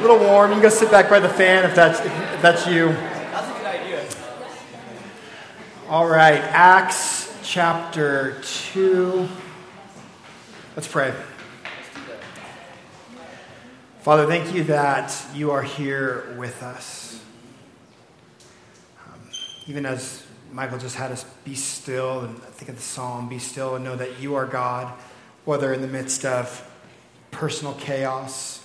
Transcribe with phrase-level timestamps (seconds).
[0.00, 0.48] A little warm.
[0.48, 2.88] You can go sit back by the fan if that's, if that's you.
[2.88, 4.06] That's a good idea.
[5.90, 8.40] All right, Acts chapter
[8.72, 9.28] 2.
[10.74, 11.12] Let's pray.
[14.00, 17.22] Father, thank you that you are here with us.
[19.06, 19.20] Um,
[19.66, 23.74] even as Michael just had us be still, and think of the psalm, be still
[23.74, 24.90] and know that you are God,
[25.44, 26.66] whether in the midst of
[27.32, 28.59] personal chaos,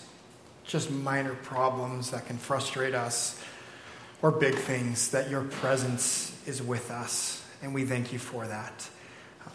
[0.66, 3.42] just minor problems that can frustrate us,
[4.22, 7.46] or big things, that your presence is with us.
[7.62, 8.90] And we thank you for that.
[9.46, 9.52] Um,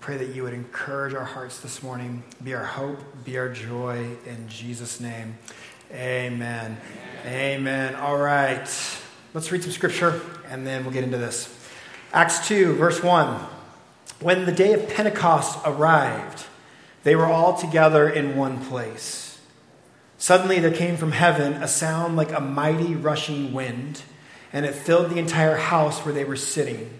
[0.00, 4.16] pray that you would encourage our hearts this morning, be our hope, be our joy.
[4.26, 5.36] In Jesus' name,
[5.90, 6.76] amen.
[7.24, 7.26] Amen.
[7.26, 7.94] amen.
[7.96, 8.68] All right.
[9.34, 11.58] Let's read some scripture and then we'll get into this.
[12.12, 13.40] Acts 2, verse 1.
[14.20, 16.44] When the day of Pentecost arrived,
[17.02, 19.21] they were all together in one place.
[20.22, 24.02] Suddenly there came from heaven a sound like a mighty rushing wind,
[24.52, 26.90] and it filled the entire house where they were sitting.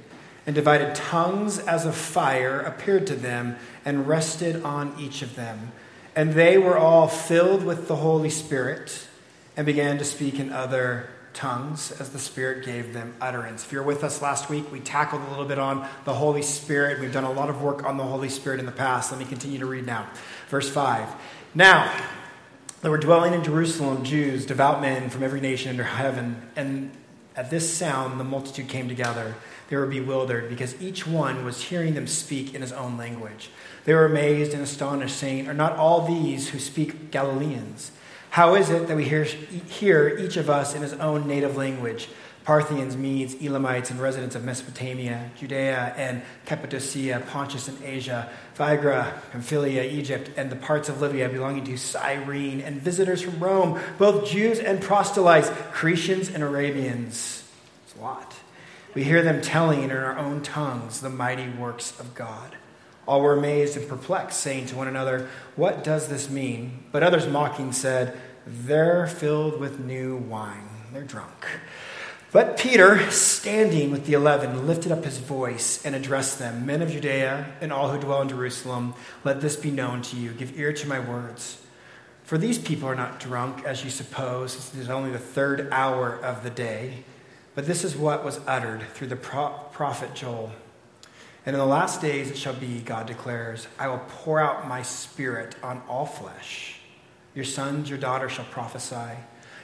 [0.45, 5.71] And divided tongues as of fire appeared to them and rested on each of them.
[6.17, 9.07] And they were all filled with the Holy Spirit
[9.57, 13.65] and began to speak in other tongues as the Spirit gave them utterance.
[13.65, 16.99] If you're with us last week, we tackled a little bit on the Holy Spirit.
[16.99, 19.13] We've done a lot of work on the Holy Spirit in the past.
[19.13, 20.09] Let me continue to read now.
[20.49, 21.09] Verse 5.
[21.55, 21.89] Now,
[22.83, 26.91] there were dwelling in Jerusalem Jews, devout men from every nation under heaven, and
[27.37, 29.37] at this sound the multitude came together.
[29.69, 33.51] They were bewildered because each one was hearing them speak in his own language.
[33.85, 37.93] They were amazed and astonished, saying, Are not all these who speak Galileans?
[38.31, 42.09] How is it that we hear, hear each of us in his own native language?
[42.45, 49.85] Parthians, Medes, Elamites, and residents of Mesopotamia, Judea and Cappadocia, Pontus and Asia, Phrygia, Pamphylia,
[49.85, 54.59] Egypt, and the parts of Libya belonging to Cyrene, and visitors from Rome, both Jews
[54.59, 57.45] and proselytes, Cretians and Arabians.
[57.85, 58.35] It's a lot.
[58.95, 62.57] We hear them telling in our own tongues the mighty works of God.
[63.07, 66.85] All were amazed and perplexed, saying to one another, What does this mean?
[66.93, 70.69] But others mocking said, They're filled with new wine.
[70.93, 71.47] They're drunk.
[72.33, 76.91] But Peter, standing with the eleven, lifted up his voice and addressed them Men of
[76.91, 80.33] Judea and all who dwell in Jerusalem, let this be known to you.
[80.33, 81.63] Give ear to my words.
[82.25, 84.73] For these people are not drunk, as you suppose.
[84.75, 87.05] It is only the third hour of the day.
[87.55, 90.53] But this is what was uttered through the prophet Joel.
[91.45, 94.81] And in the last days it shall be, God declares, I will pour out my
[94.81, 96.79] spirit on all flesh.
[97.35, 99.19] Your sons, your daughters shall prophesy.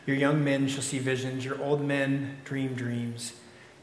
[0.09, 1.45] Your young men shall see visions.
[1.45, 3.35] Your old men dream dreams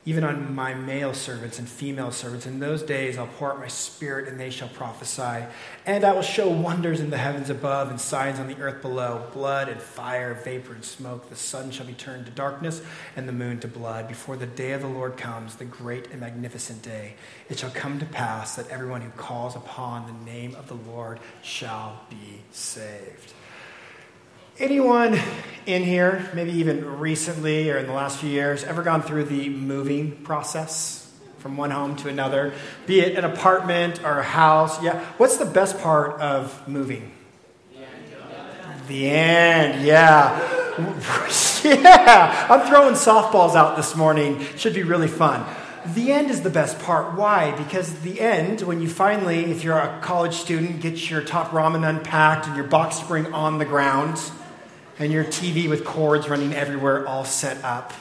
[0.07, 2.45] even on my male servants and female servants.
[2.45, 5.45] In those days I'll pour out my spirit, and they shall prophesy.
[5.85, 9.27] And I will show wonders in the heavens above and signs on the earth below
[9.33, 11.29] blood and fire, vapor and smoke.
[11.29, 12.83] The sun shall be turned to darkness,
[13.15, 16.21] and the moon to blood, before the day of the Lord comes, the great and
[16.21, 17.15] magnificent day.
[17.49, 21.19] It shall come to pass that everyone who calls upon the name of the Lord
[21.41, 23.33] shall be saved.
[24.57, 25.19] Anyone
[25.65, 29.49] in here, maybe even recently or in the last few years, ever gone through the
[29.49, 32.53] moving process from one home to another,
[32.87, 34.81] be it an apartment or a house?
[34.81, 35.03] Yeah.
[35.17, 37.11] What's the best part of moving?
[38.87, 40.39] The end, yeah.
[41.65, 42.47] yeah.
[42.49, 44.39] I'm throwing softballs out this morning.
[44.55, 45.45] Should be really fun.
[45.95, 47.17] The end is the best part.
[47.17, 47.51] Why?
[47.57, 51.87] Because the end, when you finally, if you're a college student, get your top ramen
[51.87, 54.17] unpacked and your box spring on the ground,
[54.99, 57.93] and your TV with cords running everywhere all set up.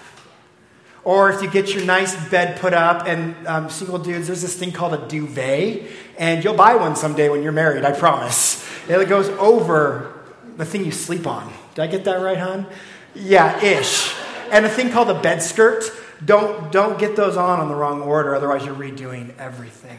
[1.04, 4.56] Or if you get your nice bed put up, and um, single dudes, there's this
[4.56, 5.82] thing called a duvet,
[6.16, 8.66] and you'll buy one someday when you're married, I promise.
[8.88, 10.18] It goes over
[10.56, 11.52] the thing you sleep on.
[11.74, 12.66] Did I get that right, hon?
[13.14, 14.14] Yeah, ish.
[14.50, 15.84] And a thing called a bed skirt.
[16.24, 19.98] Don't, don't get those on in the wrong order, otherwise, you're redoing everything.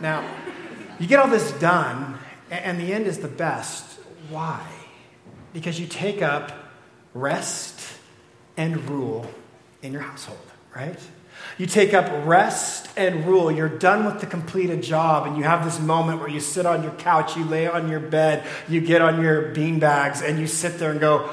[0.00, 0.28] Now,
[0.98, 2.18] you get all this done,
[2.50, 4.00] and the end is the best.
[4.30, 4.66] Why?
[5.52, 6.52] Because you take up
[7.14, 7.80] rest
[8.56, 9.30] and rule
[9.82, 10.38] in your household,
[10.74, 10.98] right?
[11.58, 13.50] You take up rest and rule.
[13.50, 16.82] You're done with the completed job, and you have this moment where you sit on
[16.82, 20.46] your couch, you lay on your bed, you get on your bean bags, and you
[20.46, 21.30] sit there and go,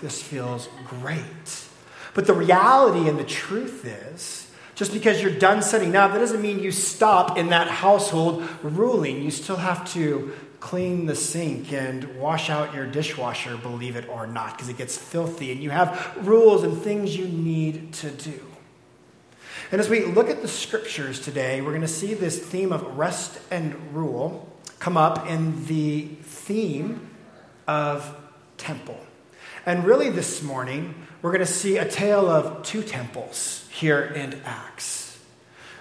[0.00, 1.66] this feels great.
[2.14, 6.40] But the reality and the truth is, just because you're done setting up, that doesn't
[6.40, 9.22] mean you stop in that household ruling.
[9.22, 14.26] You still have to clean the sink and wash out your dishwasher, believe it or
[14.26, 18.40] not, because it gets filthy, and you have rules and things you need to do.
[19.72, 22.98] And as we look at the scriptures today, we're going to see this theme of
[22.98, 24.48] rest and rule
[24.78, 27.08] come up in the theme
[27.66, 28.14] of
[28.56, 28.98] temple.
[29.64, 34.40] And really, this morning, we're going to see a tale of two temples here in
[34.44, 34.99] Acts.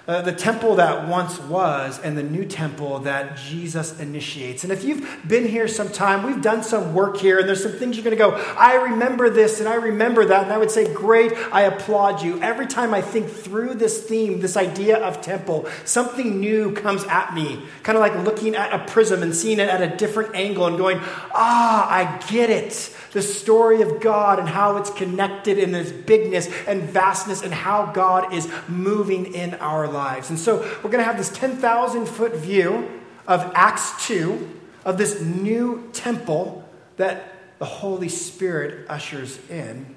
[0.09, 4.63] Uh, the temple that once was and the new temple that Jesus initiates.
[4.63, 7.73] And if you've been here some time, we've done some work here, and there's some
[7.73, 10.45] things you're going to go, I remember this and I remember that.
[10.45, 12.41] And I would say, Great, I applaud you.
[12.41, 17.35] Every time I think through this theme, this idea of temple, something new comes at
[17.35, 20.65] me, kind of like looking at a prism and seeing it at a different angle
[20.65, 20.97] and going,
[21.35, 26.47] Ah, I get it the story of God and how it's connected in this bigness
[26.67, 30.29] and vastness and how God is moving in our lives.
[30.29, 32.89] And so we're going to have this 10,000 foot view
[33.27, 36.67] of Acts 2, of this new temple
[36.97, 39.95] that the Holy Spirit ushers in,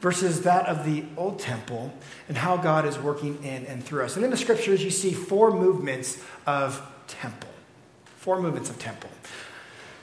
[0.00, 1.90] versus that of the old temple
[2.28, 4.16] and how God is working in and through us.
[4.16, 7.48] And in the scriptures, you see four movements of temple.
[8.16, 9.08] Four movements of temple.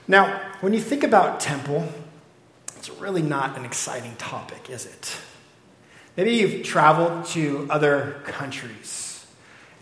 [0.08, 1.88] Now, when you think about temple,
[2.82, 5.16] it's really not an exciting topic, is it?
[6.18, 9.24] Maybe you've traveled to other countries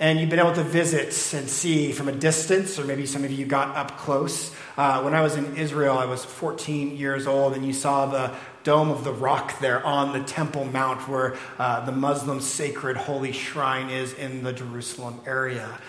[0.01, 3.31] and you've been able to visit and see from a distance, or maybe some of
[3.31, 4.54] you got up close.
[4.75, 8.36] Uh, when I was in Israel, I was 14 years old, and you saw the
[8.66, 13.31] Dome of the Rock there on the Temple Mount, where uh, the Muslim sacred holy
[13.31, 15.80] shrine is in the Jerusalem area.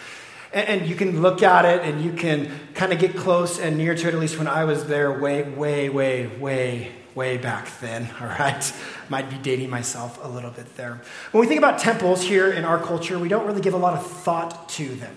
[0.53, 3.95] And, you can look at it and you can kind of get close and near
[3.95, 8.11] to it, at least when I was there, way, way, way, way, way back then,
[8.21, 8.73] all right?
[9.09, 11.01] Might be dating myself a little bit there.
[11.33, 13.95] When we think about temples here in our culture, we don't really give a lot
[13.95, 15.17] of thought to them.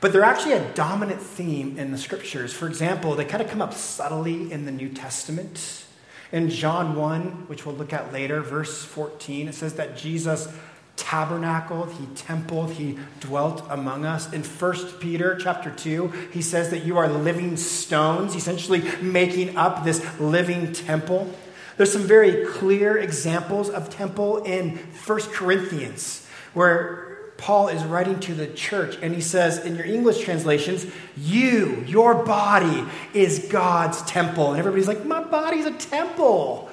[0.00, 2.52] But they're actually a dominant theme in the scriptures.
[2.52, 5.84] For example, they kind of come up subtly in the New Testament.
[6.30, 10.48] In John 1, which we'll look at later, verse 14, it says that Jesus
[10.98, 14.30] tabernacled, he templed, he dwelt among us.
[14.32, 19.84] In 1 Peter chapter 2, he says that you are living stones, essentially making up
[19.84, 21.32] this living temple.
[21.76, 27.08] There's some very clear examples of temple in 1 Corinthians, where
[27.38, 30.84] Paul is writing to the church, and he says in your English translations,
[31.16, 32.84] You, your body,
[33.14, 34.50] is God's temple.
[34.50, 36.68] And everybody's like, My body's a temple.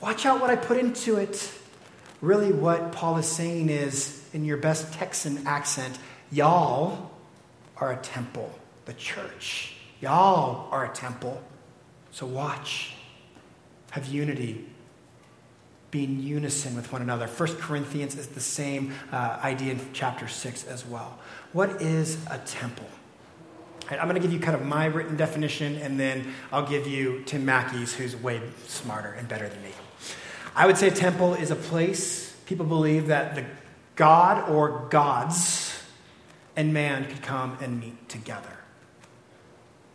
[0.00, 1.52] Watch out what I put into it.
[2.20, 5.98] Really, what Paul is saying is, in your best Texan accent,
[6.32, 7.10] y'all
[7.76, 9.74] are a temple, the church.
[10.00, 11.42] Y'all are a temple.
[12.10, 12.94] So watch.
[13.90, 14.64] Have unity.
[15.90, 17.26] Be in unison with one another.
[17.26, 21.18] First Corinthians is the same uh, idea in chapter 6 as well.
[21.52, 22.88] What is a temple?
[23.90, 27.22] I'm going to give you kind of my written definition, and then I'll give you
[27.24, 29.70] Tim Mackie's, who's way smarter and better than me.
[30.56, 33.44] I would say temple is a place people believe that the
[33.94, 35.78] God or gods
[36.56, 38.48] and man could come and meet together.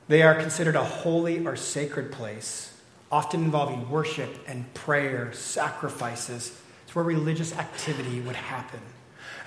[0.07, 2.77] They are considered a holy or sacred place,
[3.11, 6.61] often involving worship and prayer, sacrifices.
[6.83, 8.81] It's where religious activity would happen.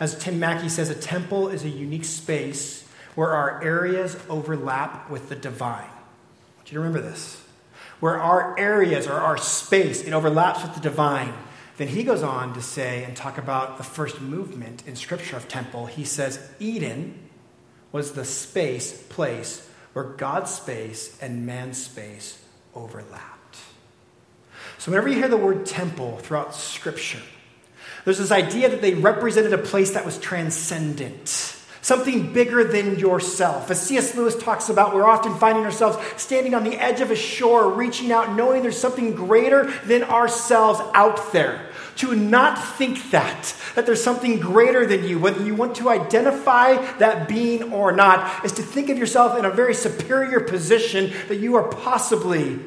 [0.00, 5.28] As Tim Mackie says, a temple is a unique space where our areas overlap with
[5.28, 5.84] the divine.
[5.84, 7.43] I want you to remember this
[8.04, 11.32] where our areas or our space, it overlaps with the divine.
[11.78, 15.48] Then he goes on to say and talk about the first movement in Scripture of
[15.48, 15.86] temple.
[15.86, 17.18] He says Eden
[17.92, 23.56] was the space, place where God's space and man's space overlapped.
[24.76, 27.22] So whenever you hear the word temple throughout Scripture,
[28.04, 31.53] there's this idea that they represented a place that was transcendent
[31.84, 33.70] something bigger than yourself.
[33.70, 34.14] As C.S.
[34.14, 38.10] Lewis talks about, we're often finding ourselves standing on the edge of a shore, reaching
[38.10, 41.68] out, knowing there's something greater than ourselves out there.
[41.96, 46.76] To not think that, that there's something greater than you, whether you want to identify
[46.96, 51.36] that being or not, is to think of yourself in a very superior position that
[51.36, 52.58] you are possibly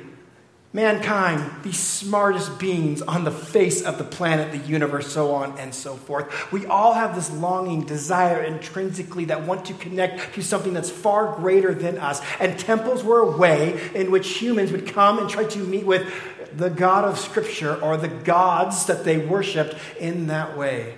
[0.73, 5.73] mankind, the smartest beings on the face of the planet, the universe, so on and
[5.73, 6.51] so forth.
[6.51, 11.35] We all have this longing, desire intrinsically that want to connect to something that's far
[11.35, 12.21] greater than us.
[12.39, 16.11] And temples were a way in which humans would come and try to meet with
[16.55, 20.95] the God of Scripture or the gods that they worshiped in that way.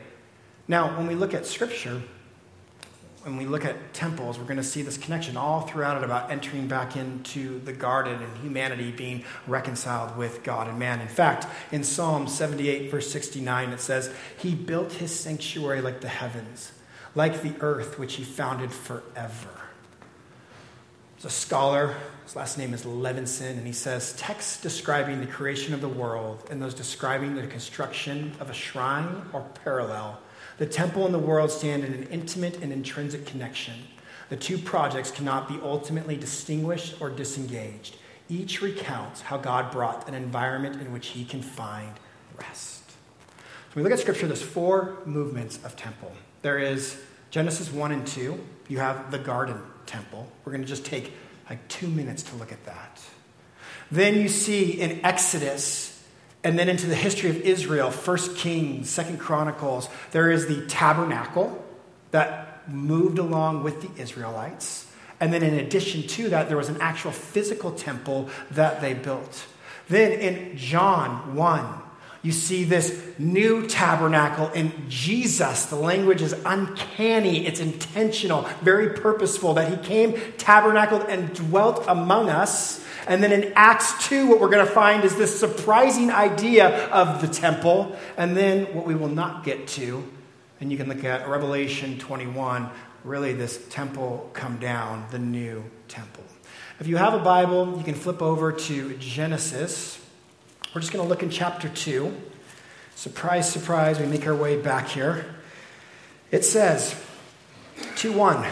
[0.67, 2.01] Now, when we look at Scripture,
[3.29, 6.31] when we look at temples, we're going to see this connection all throughout it about
[6.31, 11.00] entering back into the garden and humanity being reconciled with God and man.
[11.00, 16.07] In fact, in Psalm 78, verse 69, it says, He built his sanctuary like the
[16.07, 16.71] heavens,
[17.13, 19.50] like the earth which he founded forever.
[21.15, 25.74] There's a scholar, his last name is Levenson, and he says, Texts describing the creation
[25.74, 30.19] of the world and those describing the construction of a shrine or parallel
[30.59, 33.73] the temple and the world stand in an intimate and intrinsic connection.
[34.27, 37.95] The two projects cannot be ultimately distinguished or disengaged.
[38.31, 41.89] each recounts how God brought an environment in which he can find
[42.37, 42.83] rest.
[42.87, 46.11] So we look at scripture, there's four movements of temple.
[46.43, 47.01] There is
[47.31, 50.31] Genesis 1 and 2, you have the garden temple.
[50.45, 51.13] We're going to just take
[51.49, 53.01] like two minutes to look at that.
[53.91, 55.99] Then you see in Exodus,
[56.43, 61.65] and then into the history of Israel, First Kings, Second Chronicles, there is the tabernacle
[62.12, 64.88] that moved along with the Israelites.
[65.19, 69.46] And then in addition to that, there was an actual physical temple that they built.
[69.89, 71.81] Then in John 1,
[72.22, 75.65] you see this new tabernacle in Jesus.
[75.67, 82.29] The language is uncanny, it's intentional, very purposeful that he came, tabernacled, and dwelt among
[82.29, 82.86] us.
[83.09, 87.21] And then in Acts 2, what we're going to find is this surprising idea of
[87.21, 87.97] the temple.
[88.17, 90.07] And then what we will not get to,
[90.61, 92.69] and you can look at Revelation 21,
[93.03, 96.23] really this temple come down, the new temple.
[96.79, 99.99] If you have a Bible, you can flip over to Genesis.
[100.75, 102.15] We're just going to look in chapter 2.
[102.93, 105.25] Surprise, surprise, we make our way back here.
[106.29, 106.95] It says,
[107.95, 108.45] 2 1,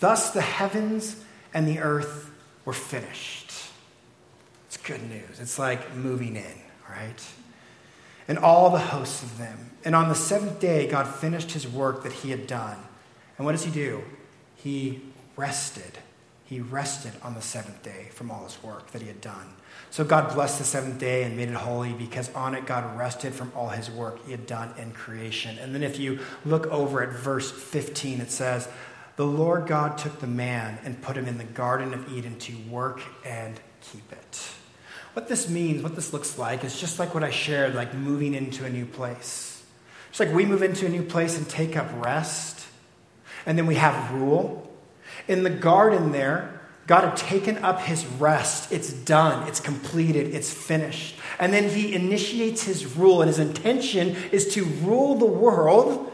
[0.00, 1.24] thus the heavens
[1.54, 2.30] and the earth
[2.66, 3.41] were finished.
[4.84, 5.38] Good news.
[5.38, 6.54] It's like moving in,
[6.88, 7.26] right?
[8.26, 9.70] And all the hosts of them.
[9.84, 12.78] And on the seventh day, God finished his work that he had done.
[13.36, 14.02] And what does he do?
[14.56, 15.00] He
[15.36, 15.98] rested.
[16.44, 19.54] He rested on the seventh day from all his work that he had done.
[19.90, 23.34] So God blessed the seventh day and made it holy because on it God rested
[23.34, 25.58] from all his work he had done in creation.
[25.58, 28.68] And then if you look over at verse 15, it says,
[29.16, 32.56] The Lord God took the man and put him in the Garden of Eden to
[32.68, 34.52] work and keep it.
[35.14, 38.34] What this means, what this looks like, is just like what I shared, like moving
[38.34, 39.62] into a new place.
[40.10, 42.66] It's like we move into a new place and take up rest,
[43.44, 44.70] and then we have rule.
[45.28, 48.72] In the garden there, God had taken up his rest.
[48.72, 51.16] It's done, it's completed, it's finished.
[51.38, 56.10] And then he initiates his rule, and his intention is to rule the world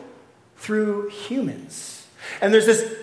[0.57, 2.07] through humans.
[2.41, 2.98] And there's this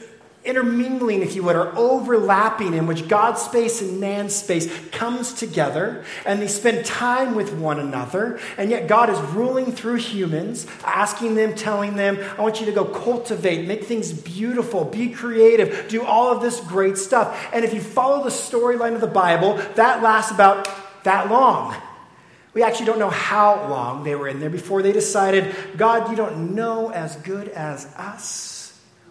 [0.45, 6.05] intermingling, if you would, or overlapping in which God's space and man's space comes together
[6.25, 8.39] and they spend time with one another.
[8.57, 12.71] And yet God is ruling through humans, asking them, telling them, I want you to
[12.71, 17.49] go cultivate, make things beautiful, be creative, do all of this great stuff.
[17.51, 20.69] And if you follow the storyline of the Bible, that lasts about
[21.03, 21.75] that long.
[22.53, 26.15] We actually don't know how long they were in there before they decided, God, you
[26.15, 28.54] don't know as good as us.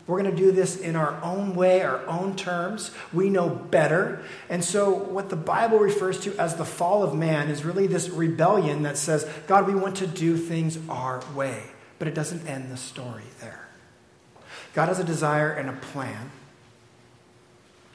[0.07, 2.91] We're going to do this in our own way, our own terms.
[3.13, 4.23] We know better.
[4.51, 8.11] And so, what the Bible refers to as the fall of man is really this
[8.11, 11.63] rebellion that says, God, we want to do things our way.
[11.99, 13.67] But it doesn't end the story there.
[14.75, 16.31] God has a desire and a plan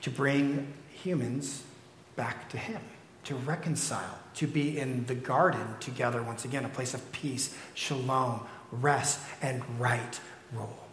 [0.02, 1.64] to bring humans
[2.16, 2.82] back to Him,
[3.26, 8.42] to reconcile, to be in the garden together once again, a place of peace, shalom,
[8.72, 10.20] rest, and right
[10.54, 10.89] rule.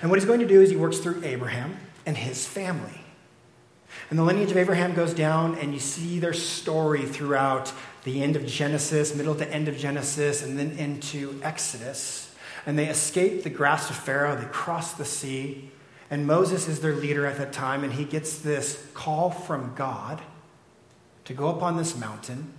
[0.00, 1.76] And what he's going to do is he works through Abraham
[2.06, 3.00] and his family.
[4.10, 7.72] And the lineage of Abraham goes down, and you see their story throughout
[8.04, 12.34] the end of Genesis, middle to end of Genesis, and then into Exodus.
[12.66, 15.70] And they escape the grasp of Pharaoh, they cross the sea,
[16.10, 20.20] and Moses is their leader at that time, and he gets this call from God
[21.24, 22.52] to go up on this mountain,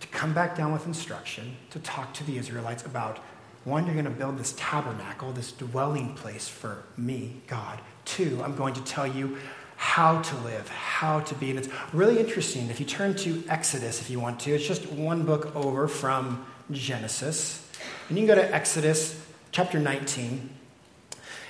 [0.00, 3.18] to come back down with instruction, to talk to the Israelites about
[3.64, 7.80] one, you're going to build this tabernacle, this dwelling place for me, God.
[8.04, 9.38] Two, I'm going to tell you
[9.76, 11.50] how to live, how to be.
[11.50, 12.68] And it's really interesting.
[12.70, 16.44] If you turn to Exodus, if you want to, it's just one book over from
[16.70, 17.68] Genesis.
[18.08, 20.50] And you can go to Exodus chapter 19.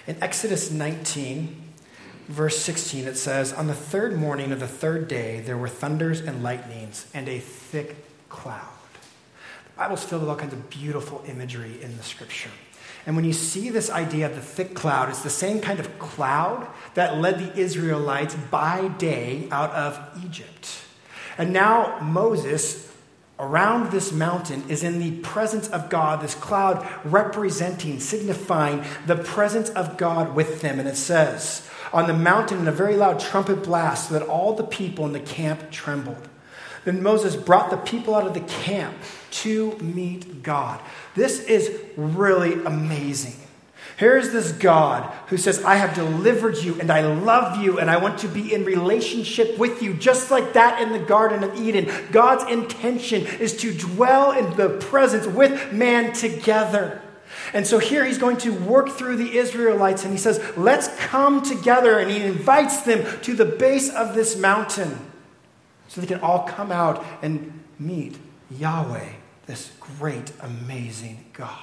[0.07, 1.63] In Exodus 19,
[2.29, 6.21] verse 16, it says, On the third morning of the third day, there were thunders
[6.21, 7.97] and lightnings and a thick
[8.29, 8.69] cloud.
[9.77, 12.51] Bible's filled with all kinds of beautiful imagery in the scripture.
[13.07, 15.99] And when you see this idea of the thick cloud, it's the same kind of
[15.99, 20.81] cloud that led the Israelites by day out of Egypt.
[21.37, 22.91] And now Moses,
[23.39, 29.69] around this mountain, is in the presence of God, this cloud representing, signifying the presence
[29.71, 30.79] of God with them.
[30.79, 34.55] And it says, On the mountain, in a very loud trumpet blast, so that all
[34.55, 36.29] the people in the camp trembled.
[36.85, 38.97] Then Moses brought the people out of the camp
[39.31, 40.81] to meet God.
[41.15, 43.35] This is really amazing.
[43.97, 47.99] Here's this God who says, I have delivered you and I love you and I
[47.99, 51.91] want to be in relationship with you, just like that in the Garden of Eden.
[52.11, 57.01] God's intention is to dwell in the presence with man together.
[57.53, 61.43] And so here he's going to work through the Israelites and he says, Let's come
[61.43, 61.99] together.
[61.99, 64.99] And he invites them to the base of this mountain.
[65.89, 68.19] So they can all come out and meet
[68.51, 69.11] Yahweh,
[69.47, 71.59] this great, amazing God.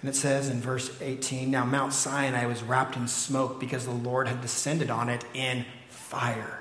[0.00, 3.90] And it says in verse 18 Now Mount Sinai was wrapped in smoke because the
[3.90, 6.60] Lord had descended on it in fire.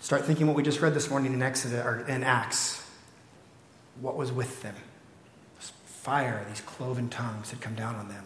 [0.00, 2.84] Start thinking what we just read this morning in Exodus or in Acts.
[4.00, 4.76] What was with them?
[5.58, 8.24] This fire, these cloven tongues had come down on them.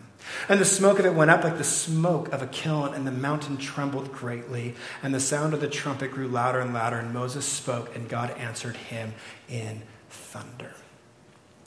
[0.48, 3.12] And the smoke of it went up like the smoke of a kiln, and the
[3.12, 7.44] mountain trembled greatly, and the sound of the trumpet grew louder and louder, and Moses
[7.44, 9.14] spoke, and God answered him
[9.48, 10.72] in thunder.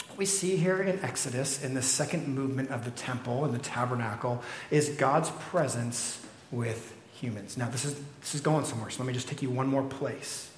[0.08, 3.60] What we see here in Exodus, in the second movement of the temple and the
[3.60, 7.58] tabernacle, is God's presence with humans.
[7.58, 9.84] Now, this is, this is going somewhere, so let me just take you one more
[9.84, 10.50] place.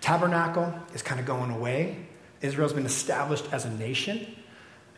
[0.00, 1.96] Tabernacle is kind of going away.
[2.42, 4.34] Israel's been established as a nation.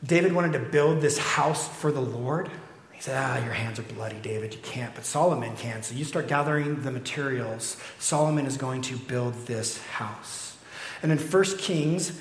[0.05, 2.51] David wanted to build this house for the Lord.
[2.93, 4.55] He said, Ah, your hands are bloody, David.
[4.55, 4.95] You can't.
[4.95, 5.83] But Solomon can.
[5.83, 7.77] So you start gathering the materials.
[7.99, 10.57] Solomon is going to build this house.
[11.03, 12.21] And in 1 Kings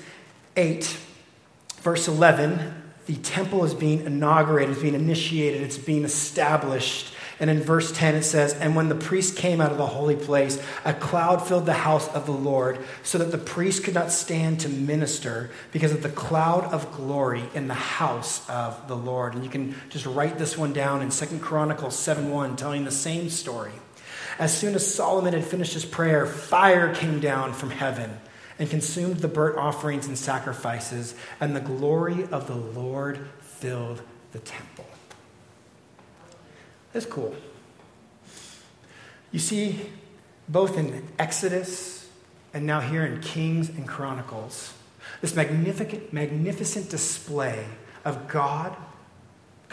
[0.56, 0.96] 8,
[1.80, 7.14] verse 11, the temple is being inaugurated, it's being initiated, it's being established.
[7.40, 10.16] And in verse 10, it says, And when the priest came out of the holy
[10.16, 14.10] place, a cloud filled the house of the Lord, so that the priest could not
[14.10, 19.34] stand to minister because of the cloud of glory in the house of the Lord.
[19.34, 22.90] And you can just write this one down in Second Chronicles 7 1, telling the
[22.90, 23.72] same story.
[24.38, 28.18] As soon as Solomon had finished his prayer, fire came down from heaven
[28.58, 34.38] and consumed the burnt offerings and sacrifices, and the glory of the Lord filled the
[34.38, 34.86] temple.
[36.92, 37.34] That's cool.
[39.30, 39.80] You see,
[40.48, 42.08] both in Exodus
[42.52, 44.74] and now here in Kings and Chronicles,
[45.20, 47.64] this magnificent, magnificent display
[48.04, 48.76] of God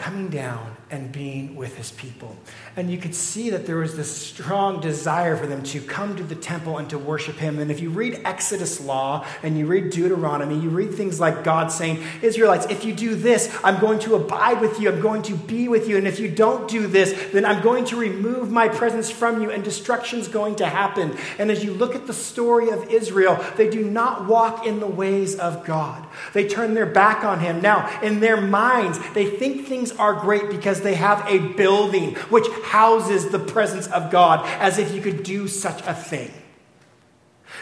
[0.00, 2.34] coming down and being with his people.
[2.74, 6.24] And you could see that there was this strong desire for them to come to
[6.24, 7.58] the temple and to worship him.
[7.58, 11.70] And if you read Exodus law and you read Deuteronomy, you read things like God
[11.70, 15.34] saying, Israelites, if you do this, I'm going to abide with you, I'm going to
[15.34, 15.98] be with you.
[15.98, 19.50] And if you don't do this, then I'm going to remove my presence from you
[19.50, 21.14] and destruction's going to happen.
[21.38, 24.86] And as you look at the story of Israel, they do not walk in the
[24.86, 26.06] ways of God.
[26.32, 27.60] They turn their back on him.
[27.60, 32.48] Now, in their minds, they think things are great because they have a building which
[32.64, 36.30] houses the presence of God, as if you could do such a thing.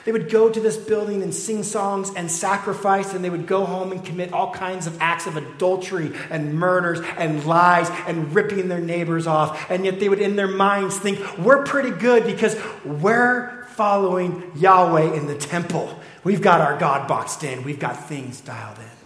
[0.05, 3.65] They would go to this building and sing songs and sacrifice, and they would go
[3.65, 8.69] home and commit all kinds of acts of adultery and murders and lies and ripping
[8.69, 9.71] their neighbors off.
[9.71, 15.15] And yet they would, in their minds, think, we're pretty good because we're following Yahweh
[15.15, 15.99] in the temple.
[16.25, 18.98] We've got our God boxed in, we've got things dialed in.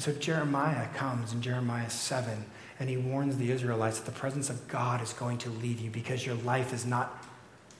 [0.00, 2.46] And so Jeremiah comes in Jeremiah 7
[2.78, 5.90] and he warns the Israelites that the presence of God is going to leave you
[5.90, 7.22] because your life is not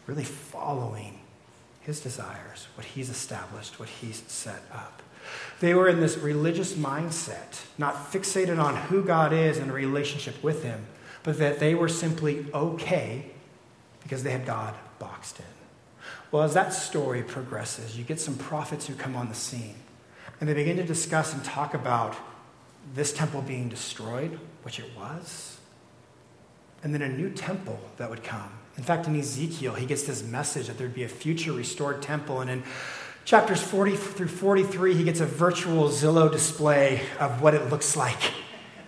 [0.07, 1.19] really following
[1.81, 5.03] his desires, what he's established, what he's set up.
[5.61, 10.43] They were in this religious mindset, not fixated on who God is and a relationship
[10.45, 10.85] with him,
[11.23, 13.31] but that they were simply okay
[14.03, 15.47] because they had God boxed in.
[16.31, 19.77] Well, as that story progresses, you get some prophets who come on the scene
[20.41, 22.17] and they begin to discuss and talk about
[22.95, 25.59] this temple being destroyed, which it was,
[26.83, 28.51] and then a new temple that would come.
[28.79, 32.41] In fact, in Ezekiel, he gets this message that there'd be a future restored temple.
[32.41, 32.63] And in
[33.27, 38.33] chapters 40 through 43, he gets a virtual Zillow display of what it looks like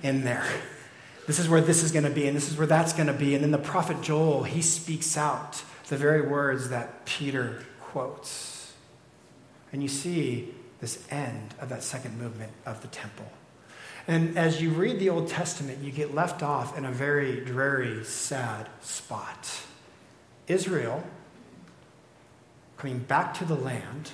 [0.03, 0.47] in there.
[1.27, 3.13] This is where this is going to be, and this is where that's going to
[3.13, 3.35] be.
[3.35, 8.73] And then the prophet Joel, he speaks out the very words that Peter quotes.
[9.73, 13.31] And you see this end of that second movement of the temple.
[14.09, 18.05] And as you read the Old Testament, you get left off in a very dreary,
[18.05, 19.63] sad spot.
[20.49, 21.05] Israel,
[22.77, 24.11] coming back to the land,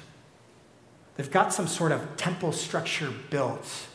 [1.17, 3.87] they've got some sort of temple structure built,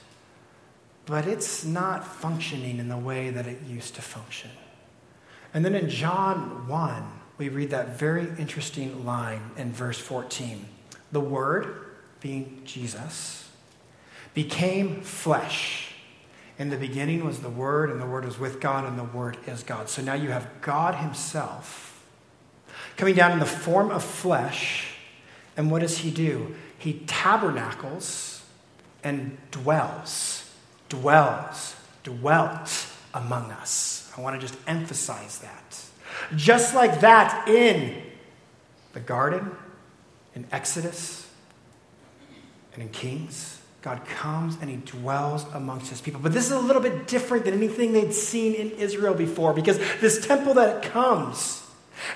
[1.05, 4.49] but it's not functioning in the way that it used to function.
[5.53, 7.03] And then in John 1,
[7.37, 10.65] we read that very interesting line in verse 14.
[11.11, 11.82] The Word,
[12.23, 13.51] being Jesus,
[14.33, 15.93] became flesh.
[16.57, 19.37] In the beginning was the Word, and the Word was with God, and the Word
[19.45, 19.89] is God.
[19.89, 22.03] So now you have God Himself
[22.95, 24.95] coming down in the form of flesh.
[25.57, 26.55] And what does He do?
[26.77, 28.43] He tabernacles
[29.03, 30.49] and dwells,
[30.89, 34.11] dwells, dwelt among us.
[34.17, 35.83] I want to just emphasize that.
[36.35, 38.01] Just like that in
[38.93, 39.51] the garden,
[40.35, 41.27] in Exodus,
[42.73, 46.21] and in Kings, God comes and he dwells amongst his people.
[46.21, 49.77] But this is a little bit different than anything they'd seen in Israel before because
[49.99, 51.62] this temple that comes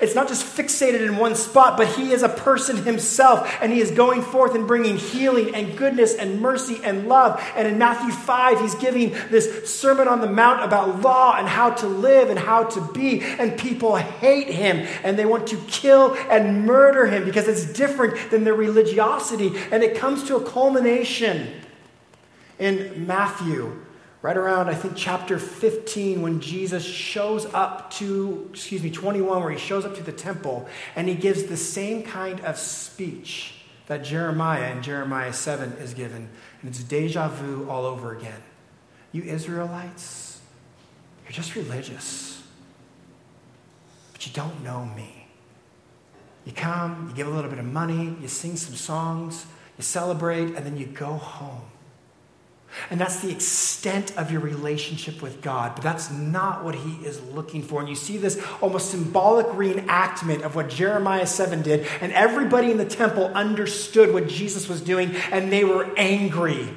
[0.01, 3.79] It's not just fixated in one spot, but he is a person himself, and he
[3.79, 7.41] is going forth and bringing healing and goodness and mercy and love.
[7.55, 11.71] And in Matthew 5, he's giving this Sermon on the Mount about law and how
[11.71, 13.21] to live and how to be.
[13.21, 18.29] And people hate him, and they want to kill and murder him because it's different
[18.29, 19.53] than their religiosity.
[19.71, 21.53] And it comes to a culmination
[22.59, 23.86] in Matthew
[24.27, 29.51] right around, I think, chapter 15, when Jesus shows up to, excuse me, 21, where
[29.53, 33.53] he shows up to the temple and he gives the same kind of speech
[33.85, 36.27] that Jeremiah in Jeremiah 7 is given.
[36.61, 38.43] And it's deja vu all over again.
[39.13, 40.41] You Israelites,
[41.23, 42.43] you're just religious,
[44.11, 45.29] but you don't know me.
[46.43, 49.45] You come, you give a little bit of money, you sing some songs,
[49.77, 51.61] you celebrate, and then you go home.
[52.89, 55.75] And that's the extent of your relationship with God.
[55.75, 57.79] But that's not what he is looking for.
[57.79, 61.87] And you see this almost symbolic reenactment of what Jeremiah 7 did.
[62.01, 66.69] And everybody in the temple understood what Jesus was doing, and they were angry.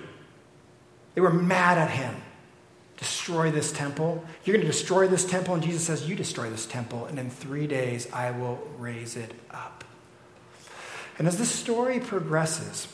[1.14, 2.14] They were mad at him.
[2.96, 4.24] Destroy this temple.
[4.44, 5.54] You're going to destroy this temple.
[5.54, 9.32] And Jesus says, You destroy this temple, and in three days I will raise it
[9.50, 9.84] up.
[11.18, 12.88] And as the story progresses,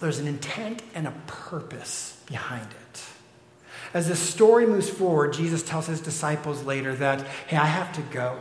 [0.00, 3.04] there's an intent and a purpose behind it.
[3.92, 8.02] As the story moves forward, Jesus tells his disciples later that, hey, I have to
[8.02, 8.38] go.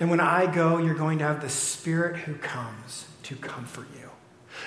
[0.00, 4.08] And when I go, you're going to have the Spirit who comes to comfort you.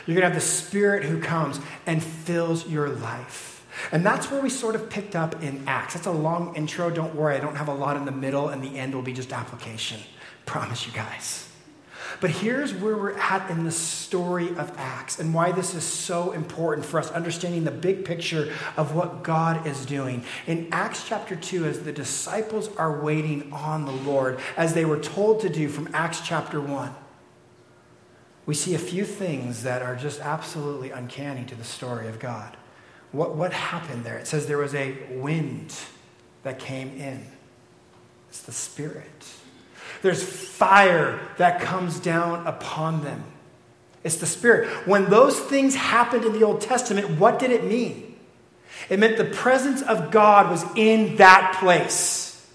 [0.06, 3.66] You're going to have the Spirit who comes and fills your life.
[3.92, 5.94] And that's where we sort of picked up in Acts.
[5.94, 6.90] That's a long intro.
[6.90, 9.14] Don't worry, I don't have a lot in the middle, and the end will be
[9.14, 10.00] just application.
[10.46, 11.49] Promise you guys.
[12.22, 16.32] But here's where we're at in the story of Acts and why this is so
[16.32, 20.26] important for us understanding the big picture of what God is doing.
[20.46, 25.00] In Acts chapter 2, as the disciples are waiting on the Lord, as they were
[25.00, 26.94] told to do from Acts chapter 1,
[28.46, 32.58] we see a few things that are just absolutely uncanny to the story of God.
[33.12, 34.18] What, what happened there?
[34.18, 35.74] It says there was a wind
[36.44, 37.26] that came in,
[38.28, 39.39] it's the Spirit.
[40.02, 43.24] There's fire that comes down upon them.
[44.04, 44.88] It's the Spirit.
[44.88, 48.18] When those things happened in the Old Testament, what did it mean?
[48.90, 52.48] It meant the presence of God was in that place.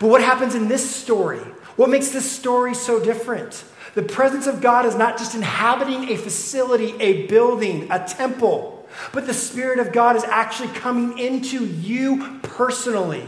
[0.00, 1.40] But what happens in this story?
[1.76, 3.64] What makes this story so different?
[3.94, 9.26] The presence of God is not just inhabiting a facility, a building, a temple, but
[9.26, 13.24] the Spirit of God is actually coming into you personally.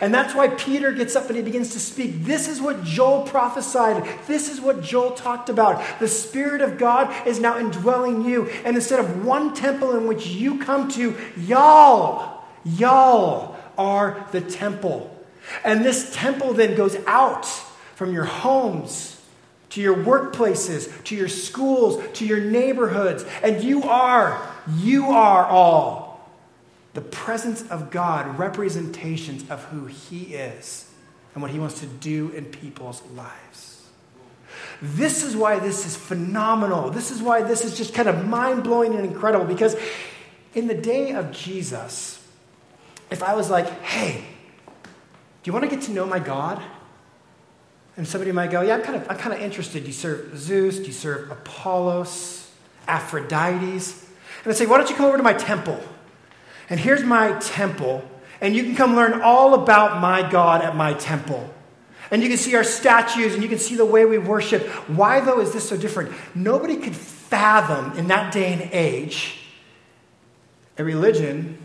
[0.00, 2.24] And that's why Peter gets up and he begins to speak.
[2.24, 4.08] This is what Joel prophesied.
[4.26, 5.82] This is what Joel talked about.
[6.00, 8.48] The Spirit of God is now indwelling you.
[8.64, 15.12] And instead of one temple in which you come to, y'all, y'all are the temple.
[15.64, 17.46] And this temple then goes out
[17.94, 19.20] from your homes
[19.70, 23.24] to your workplaces, to your schools, to your neighborhoods.
[23.42, 24.40] And you are,
[24.78, 26.05] you are all
[26.96, 30.90] the presence of God, representations of who He is
[31.34, 33.86] and what He wants to do in people's lives.
[34.80, 36.88] This is why this is phenomenal.
[36.88, 39.76] This is why this is just kind of mind blowing and incredible because
[40.54, 42.26] in the day of Jesus,
[43.10, 44.24] if I was like, hey,
[44.74, 46.62] do you want to get to know my God?
[47.98, 49.82] And somebody might go, yeah, I'm kind of, I'm kind of interested.
[49.82, 50.78] Do you serve Zeus?
[50.78, 52.50] Do you serve Apollos?
[52.88, 54.06] Aphrodites?
[54.44, 55.78] And I'd say, why don't you come over to my temple?
[56.68, 58.08] And here's my temple,
[58.40, 61.52] and you can come learn all about my God at my temple.
[62.10, 64.66] And you can see our statues and you can see the way we worship.
[64.88, 66.12] Why, though, is this so different?
[66.34, 69.40] Nobody could fathom in that day and age
[70.78, 71.58] a religion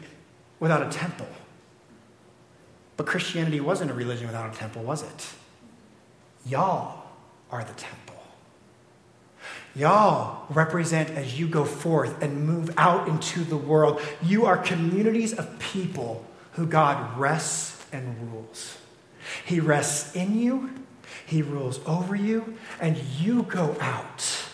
[0.59, 1.27] without a temple.
[2.97, 5.29] But Christianity wasn't a religion without a temple, was it?
[6.45, 7.03] Y'all
[7.51, 8.10] are the temple.
[9.75, 14.01] Y'all represent as you go forth and move out into the world.
[14.21, 18.77] You are communities of people who God rests and rules.
[19.45, 20.71] He rests in you,
[21.25, 24.45] He rules over you, and you go out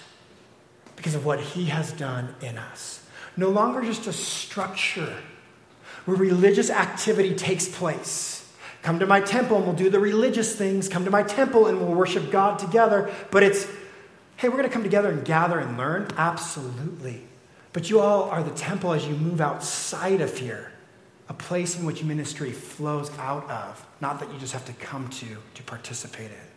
[0.96, 3.04] because of what He has done in us.
[3.36, 5.16] No longer just a structure
[6.06, 8.52] where religious activity takes place.
[8.84, 10.88] Come to my temple and we'll do the religious things.
[10.88, 13.12] Come to my temple and we'll worship God together.
[13.32, 13.68] But it's
[14.38, 16.10] Hey, we're going to come together and gather and learn?
[16.16, 17.24] Absolutely.
[17.74, 20.72] But you all are the temple as you move outside of here,
[21.28, 25.10] a place in which ministry flows out of, not that you just have to come
[25.10, 26.48] to to participate in.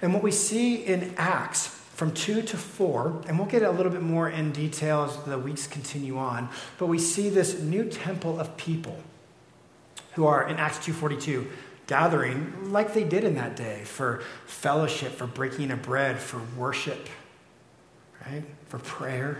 [0.00, 3.90] And what we see in Acts from 2 to 4, and we'll get a little
[3.90, 8.38] bit more in detail as the weeks continue on, but we see this new temple
[8.38, 8.96] of people
[10.14, 11.48] who are in Acts 2:42
[11.90, 17.08] gathering like they did in that day for fellowship, for breaking of bread, for worship,
[18.24, 18.44] right?
[18.68, 19.38] For prayer.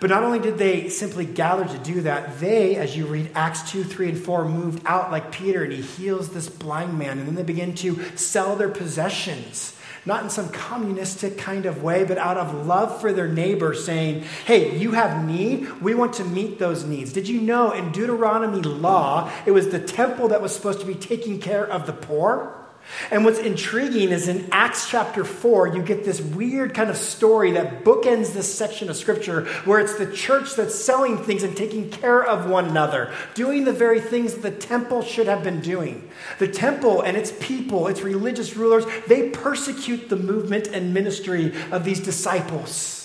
[0.00, 3.70] But not only did they simply gather to do that, they, as you read Acts
[3.70, 7.18] 2, 3, and 4, moved out like Peter and he heals this blind man.
[7.18, 9.73] And then they begin to sell their possessions
[10.06, 14.24] not in some communistic kind of way, but out of love for their neighbor, saying,
[14.44, 15.80] Hey, you have need.
[15.80, 17.12] We want to meet those needs.
[17.12, 20.94] Did you know in Deuteronomy law, it was the temple that was supposed to be
[20.94, 22.63] taking care of the poor?
[23.10, 27.52] And what's intriguing is in Acts chapter 4, you get this weird kind of story
[27.52, 31.90] that bookends this section of scripture where it's the church that's selling things and taking
[31.90, 36.08] care of one another, doing the very things the temple should have been doing.
[36.38, 41.84] The temple and its people, its religious rulers, they persecute the movement and ministry of
[41.84, 43.00] these disciples.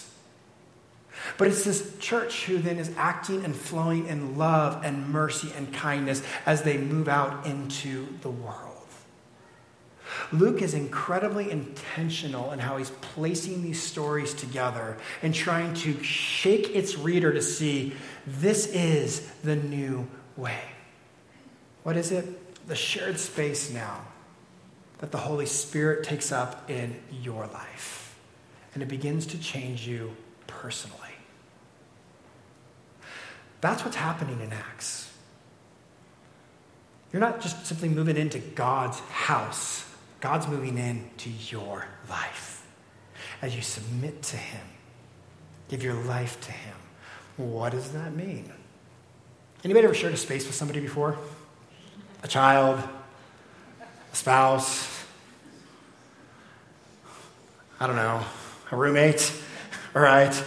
[1.37, 5.73] But it's this church who then is acting and flowing in love and mercy and
[5.73, 8.68] kindness as they move out into the world.
[10.31, 16.75] Luke is incredibly intentional in how he's placing these stories together and trying to shake
[16.75, 17.93] its reader to see
[18.27, 20.61] this is the new way.
[21.83, 22.67] What is it?
[22.67, 24.01] The shared space now
[24.99, 28.15] that the Holy Spirit takes up in your life.
[28.73, 30.15] And it begins to change you
[30.45, 30.97] personally.
[33.61, 35.11] That's what's happening in Acts.
[37.11, 39.88] You're not just simply moving into God's house
[40.19, 42.65] God's moving into your life
[43.41, 44.65] as you submit to Him,
[45.69, 46.75] give your life to Him.
[47.37, 48.51] What does that mean?
[49.63, 51.17] Anybody ever shared a space with somebody before?
[52.23, 52.81] A child,
[54.11, 55.05] a spouse,
[57.79, 58.21] I don't know,
[58.71, 59.31] a roommate,
[59.95, 60.43] all right?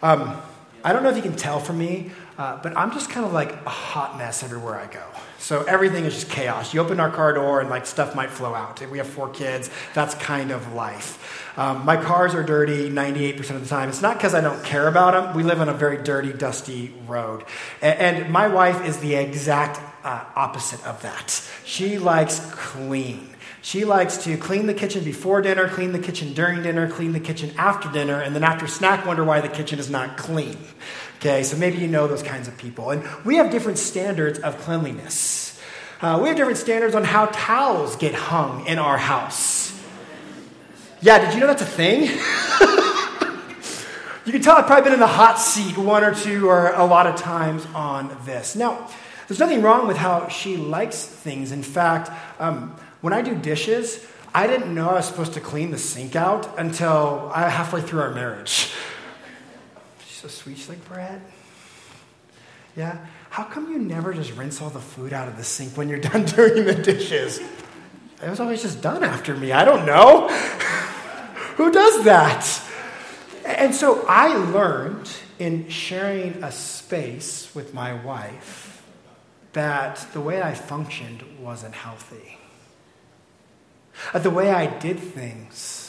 [0.00, 0.40] Um,
[0.84, 3.32] I don't know if you can tell from me, uh, but I'm just kind of
[3.32, 5.02] like a hot mess everywhere I go.
[5.38, 6.72] So everything is just chaos.
[6.72, 8.80] You open our car door and like stuff might flow out.
[8.88, 9.70] We have four kids.
[9.92, 11.58] That's kind of life.
[11.58, 13.88] Um, my cars are dirty 98% of the time.
[13.88, 15.36] It's not because I don't care about them.
[15.36, 17.44] We live on a very dirty, dusty road.
[17.82, 21.44] And, and my wife is the exact uh, opposite of that.
[21.64, 23.30] She likes clean.
[23.60, 27.20] She likes to clean the kitchen before dinner, clean the kitchen during dinner, clean the
[27.20, 30.56] kitchen after dinner, and then after snack, wonder why the kitchen is not clean.
[31.18, 32.90] Okay, so maybe you know those kinds of people.
[32.90, 35.60] And we have different standards of cleanliness.
[36.00, 39.76] Uh, we have different standards on how towels get hung in our house.
[41.00, 42.02] Yeah, did you know that's a thing?
[44.26, 46.84] you can tell I've probably been in the hot seat one or two or a
[46.84, 48.54] lot of times on this.
[48.54, 48.88] Now,
[49.26, 51.50] there's nothing wrong with how she likes things.
[51.50, 55.72] In fact, um, when I do dishes, I didn't know I was supposed to clean
[55.72, 58.72] the sink out until halfway through our marriage
[60.18, 60.58] so sweet.
[60.58, 61.20] She's like, Brad,
[62.76, 65.88] yeah, how come you never just rinse all the food out of the sink when
[65.88, 67.40] you're done doing the dishes?
[68.20, 69.52] It was always just done after me.
[69.52, 70.28] I don't know.
[71.56, 72.60] Who does that?
[73.44, 78.84] And so I learned in sharing a space with my wife
[79.52, 82.38] that the way I functioned wasn't healthy.
[84.12, 85.87] Uh, the way I did things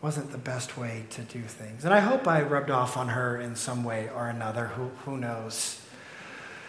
[0.00, 1.84] wasn't the best way to do things.
[1.84, 4.66] And I hope I rubbed off on her in some way or another.
[4.68, 5.80] Who, who knows?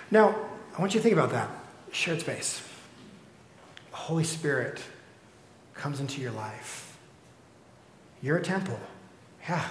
[0.10, 0.36] Now,
[0.76, 1.50] I want you to think about that.
[1.92, 2.62] Shared space.
[3.92, 4.82] The Holy Spirit
[5.76, 6.98] comes into your life.
[8.22, 8.80] You're a temple.
[9.48, 9.66] Yeah.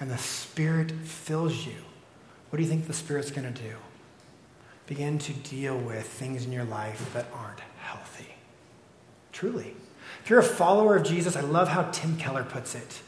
[0.00, 1.76] And the Spirit fills you.
[2.50, 3.74] What do you think the Spirit's going to do?
[4.86, 8.34] Begin to deal with things in your life that aren't healthy.
[9.32, 9.74] Truly.
[10.24, 13.02] If you're a follower of Jesus, I love how Tim Keller puts it.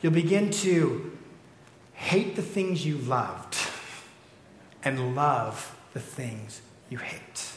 [0.00, 1.14] You'll begin to
[1.92, 3.58] hate the things you loved
[4.82, 7.50] and love the things you hate.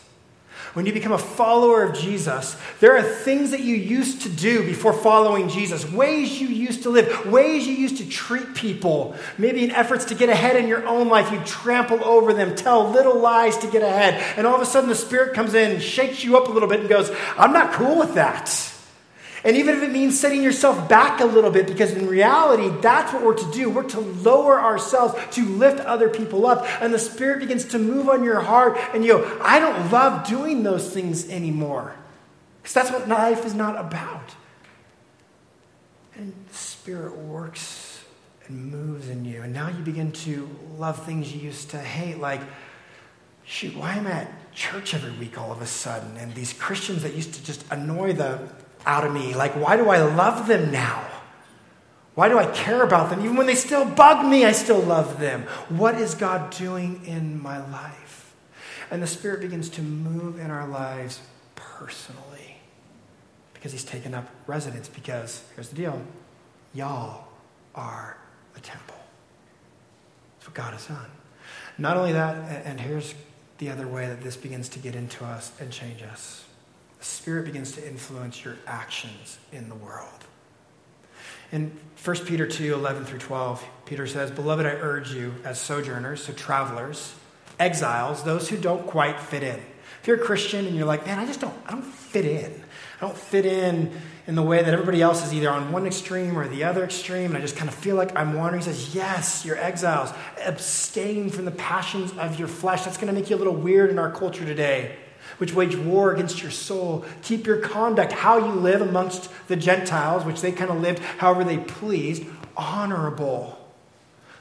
[0.74, 4.66] When you become a follower of Jesus, there are things that you used to do
[4.66, 9.16] before following Jesus, ways you used to live, ways you used to treat people.
[9.38, 12.90] Maybe in efforts to get ahead in your own life, you trample over them, tell
[12.92, 14.22] little lies to get ahead.
[14.36, 16.82] And all of a sudden, the Spirit comes in shakes you up a little bit
[16.82, 18.74] and goes, I'm not cool with that.
[19.46, 23.14] And even if it means setting yourself back a little bit, because in reality, that's
[23.14, 23.70] what we're to do.
[23.70, 26.66] We're to lower ourselves to lift other people up.
[26.82, 30.28] And the Spirit begins to move on your heart, and you go, I don't love
[30.28, 31.96] doing those things anymore.
[32.64, 34.34] Because that's what life is not about.
[36.16, 38.04] And the Spirit works
[38.48, 39.44] and moves in you.
[39.44, 42.42] And now you begin to love things you used to hate, like,
[43.44, 46.18] shoot, why am I at church every week all of a sudden?
[46.18, 48.40] And these Christians that used to just annoy the
[48.86, 49.34] out of me.
[49.34, 51.06] Like, why do I love them now?
[52.16, 53.22] Why do I care about them?
[53.22, 55.44] Even when they still bug me, I still love them.
[55.68, 58.34] What is God doing in my life?
[58.90, 61.20] And the Spirit begins to move in our lives
[61.56, 62.58] personally
[63.54, 64.88] because he's taken up residence.
[64.88, 66.02] Because here's the deal
[66.74, 67.28] y'all
[67.74, 68.18] are
[68.54, 68.96] the temple.
[70.38, 71.12] That's what God has done.
[71.78, 73.14] Not only that, and here's
[73.58, 76.45] the other way that this begins to get into us and change us
[77.00, 80.26] the Spirit begins to influence your actions in the world.
[81.52, 81.72] In
[82.04, 86.34] 1 Peter 2 11 through 12, Peter says, Beloved, I urge you as sojourners, so
[86.34, 87.16] travelers,
[87.60, 89.62] exiles, those who don't quite fit in.
[90.02, 92.64] If you're a Christian and you're like, man, I just don't, I don't fit in.
[92.98, 93.92] I don't fit in
[94.28, 97.32] in the way that everybody else is either on one extreme or the other extreme,
[97.32, 98.62] and I just kind of feel like I'm wandering.
[98.62, 100.12] He says, Yes, you're exiles.
[100.44, 102.84] Abstain from the passions of your flesh.
[102.84, 104.96] That's going to make you a little weird in our culture today,
[105.38, 107.06] which wage war against your soul.
[107.22, 111.44] Keep your conduct, how you live amongst the Gentiles, which they kind of lived however
[111.44, 113.66] they pleased, honorable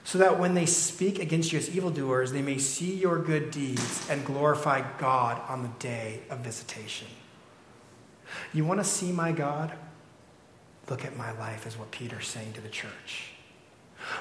[0.04, 4.06] so that when they speak against you as evildoers, they may see your good deeds
[4.10, 7.08] and glorify God on the day of visitation.
[8.52, 9.72] You want to see my God?
[10.90, 13.30] Look at my life, is what Peter's saying to the church.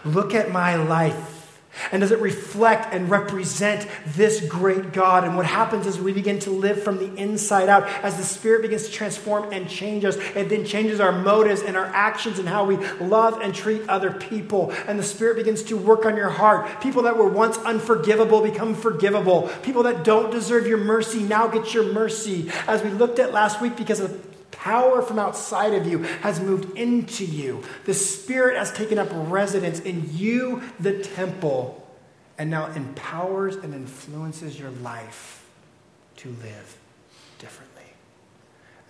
[0.05, 1.42] Look at my life.
[1.91, 5.23] And does it reflect and represent this great God?
[5.23, 8.61] And what happens is we begin to live from the inside out as the Spirit
[8.61, 10.15] begins to transform and change us.
[10.35, 14.11] It then changes our motives and our actions and how we love and treat other
[14.11, 14.71] people.
[14.87, 16.81] And the Spirit begins to work on your heart.
[16.81, 19.49] People that were once unforgivable become forgivable.
[19.63, 22.51] People that don't deserve your mercy now get your mercy.
[22.67, 24.32] As we looked at last week, because of
[24.63, 27.61] power from outside of you has moved into you.
[27.83, 31.85] The Spirit has taken up residence in you, the temple,
[32.37, 35.45] and now empowers and influences your life
[36.15, 36.77] to live
[37.39, 37.83] differently.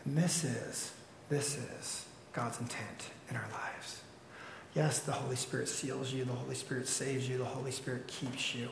[0.05, 0.91] And this is,
[1.29, 4.03] this is God's intent in our lives.
[4.75, 8.53] Yes, the Holy Spirit seals you, the Holy Spirit saves you, the Holy Spirit keeps
[8.53, 8.69] you,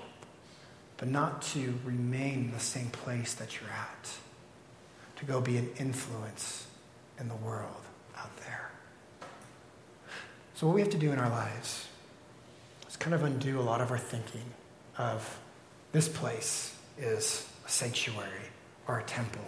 [0.97, 4.11] but not to remain in the same place that you're at,
[5.15, 6.67] to go be an influence
[7.21, 7.83] in the world
[8.17, 8.71] out there.
[10.55, 11.87] So, what we have to do in our lives
[12.89, 14.43] is kind of undo a lot of our thinking
[14.97, 15.39] of
[15.93, 18.49] this place is a sanctuary
[18.87, 19.45] or a temple.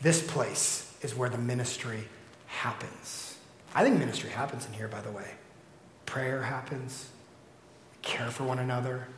[0.00, 2.04] This place is where the ministry
[2.46, 3.36] happens.
[3.74, 5.32] I think ministry happens in here, by the way.
[6.06, 7.08] Prayer happens,
[8.00, 9.08] care for one another,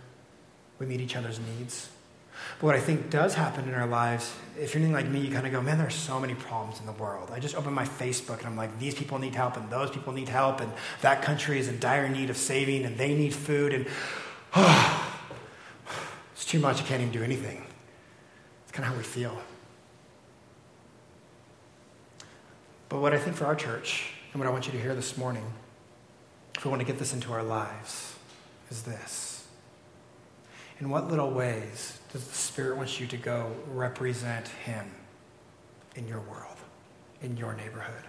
[0.79, 1.91] we meet each other's needs.
[2.59, 5.33] But what I think does happen in our lives, if you're anything like me, you
[5.33, 7.31] kind of go, man, there's so many problems in the world.
[7.33, 10.13] I just open my Facebook and I'm like, these people need help and those people
[10.13, 13.73] need help and that country is in dire need of saving and they need food
[13.73, 13.87] and
[14.55, 15.19] oh,
[16.33, 16.81] it's too much.
[16.81, 17.65] I can't even do anything.
[18.65, 19.39] It's kind of how we feel.
[22.91, 25.17] But what I think for our church and what I want you to hear this
[25.17, 25.45] morning,
[26.57, 28.17] if we want to get this into our lives,
[28.71, 29.40] is this.
[30.81, 34.91] In what little ways does the Spirit want you to go represent Him
[35.95, 36.57] in your world,
[37.21, 38.05] in your neighborhood?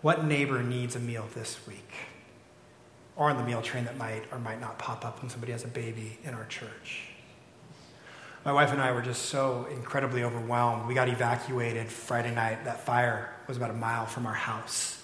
[0.00, 1.92] What neighbor needs a meal this week?
[3.16, 5.64] Or on the meal train that might or might not pop up when somebody has
[5.64, 7.08] a baby in our church?
[8.46, 10.86] My wife and I were just so incredibly overwhelmed.
[10.86, 12.64] We got evacuated Friday night.
[12.64, 15.02] That fire was about a mile from our house.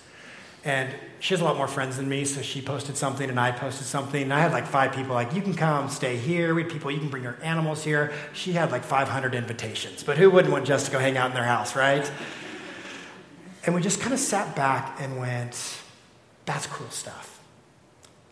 [0.64, 3.50] And she has a lot more friends than me, so she posted something and I
[3.50, 4.22] posted something.
[4.22, 6.54] And I had like five people like, you can come stay here.
[6.54, 8.12] We had people, you can bring your animals here.
[8.32, 10.02] She had like 500 invitations.
[10.02, 12.10] But who wouldn't want just to go hang out in their house, right?
[13.64, 15.80] And we just kind of sat back and went,
[16.44, 17.40] that's cool stuff.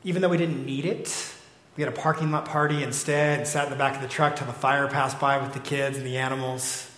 [0.03, 1.35] Even though we didn't need it,
[1.77, 4.37] we had a parking lot party instead and sat in the back of the truck
[4.37, 6.90] till the fire passed by with the kids and the animals.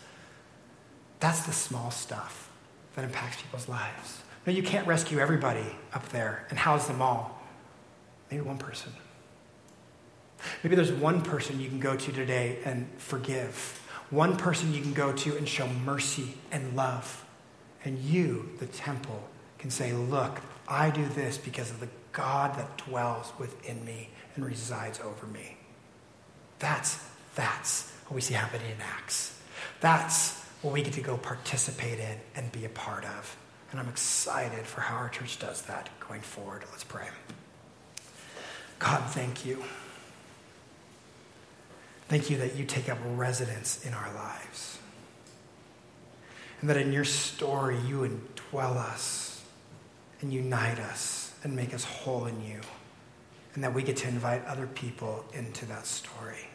[1.21, 2.51] That's the small stuff
[2.95, 4.22] that impacts people's lives.
[4.46, 7.40] No, you can't rescue everybody up there and house them all.
[8.31, 8.92] Maybe one person.
[10.62, 13.81] Maybe there's one person you can go to today and forgive.
[14.11, 17.24] One person you can go to and show mercy and love.
[17.85, 19.22] And you, the temple,
[19.59, 24.44] can say, Look, I do this because of the God that dwells within me and
[24.44, 25.57] resides over me.
[26.59, 26.98] That's,
[27.35, 29.38] that's what we see happening in Acts.
[29.81, 33.36] That's what we get to go participate in and be a part of.
[33.73, 36.62] And I'm excited for how our church does that going forward.
[36.70, 37.09] Let's pray.
[38.79, 39.64] God, thank you.
[42.09, 44.79] Thank you that you take up residence in our lives.
[46.61, 49.43] And that in your story, you indwell us
[50.20, 52.61] and unite us and make us whole in you.
[53.55, 56.47] And that we get to invite other people into that story.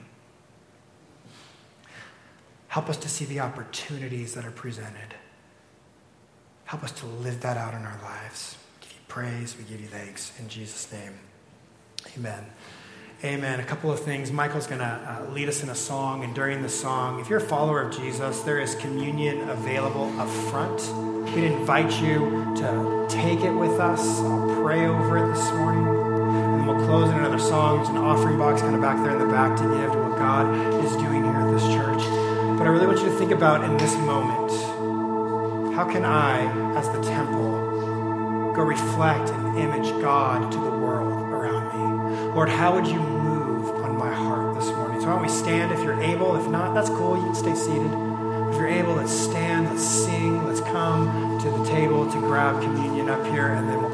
[2.68, 5.16] Help us to see the opportunities that are presented
[6.68, 8.58] Help us to live that out in our lives.
[8.76, 9.56] We give you praise.
[9.58, 10.38] We give you thanks.
[10.38, 11.14] In Jesus' name,
[12.18, 12.46] amen.
[13.24, 13.62] Amen.
[13.62, 14.34] A couple of things.
[14.34, 17.40] Michael's going to uh, lead us in a song, and during the song, if you're
[17.40, 20.82] a follower of Jesus, there is communion available up front.
[21.34, 24.20] We'd invite you to take it with us.
[24.20, 25.88] I'll pray over it this morning.
[25.88, 27.78] And we'll close in another song.
[27.78, 30.18] There's an offering box kind of back there in the back to give to what
[30.20, 30.54] God
[30.84, 32.04] is doing here at this church.
[32.58, 34.47] But I really want you to think about in this moment
[35.78, 36.42] how can I,
[36.76, 41.30] as the temple, go reflect and image God to the world?
[41.30, 42.34] Around me?
[42.34, 45.00] Lord, how would you move on my heart this morning?
[45.02, 46.36] So why don't we stand if you're able?
[46.36, 47.16] If not, that's cool.
[47.16, 47.92] You can stay seated.
[47.92, 53.08] If you're able, let's stand, let's sing, let's come to the table to grab communion
[53.10, 53.87] up here, and then we'll